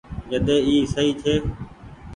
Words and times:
جڏي 0.29 0.55
اي 0.67 0.75
سئي 0.93 1.09
ڇي۔ 1.21 1.35